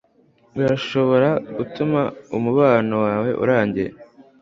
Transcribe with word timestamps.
birashobora 0.55 1.29
gutuma 1.55 2.01
umubano 2.37 2.95
wawe 3.05 3.29
urangira 3.43 3.95